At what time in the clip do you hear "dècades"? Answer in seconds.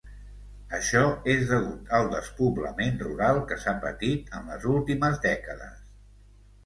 5.31-5.85